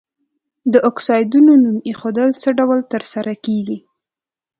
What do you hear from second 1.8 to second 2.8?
ایښودل څه ډول